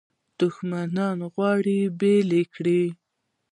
[0.39, 2.83] دښمنان غواړي بیل یې کړي.